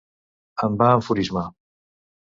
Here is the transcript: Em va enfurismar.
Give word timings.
Em 0.67 0.79
va 0.81 0.89
enfurismar. 1.01 1.47